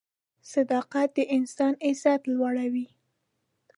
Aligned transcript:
صداقت 0.53 1.09
د 1.17 1.19
انسان 1.35 1.73
عزت 1.85 2.21
لوړوي. 2.35 2.87